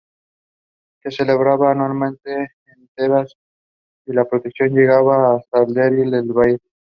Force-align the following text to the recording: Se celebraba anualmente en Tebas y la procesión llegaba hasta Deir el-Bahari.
Se 1.03 1.11
celebraba 1.11 1.69
anualmente 1.69 2.33
en 2.65 2.89
Tebas 2.95 3.35
y 4.07 4.13
la 4.13 4.25
procesión 4.25 4.69
llegaba 4.69 5.35
hasta 5.35 5.63
Deir 5.65 5.99
el-Bahari. 6.11 6.57